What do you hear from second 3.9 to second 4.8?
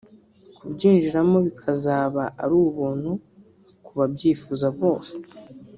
babyifuza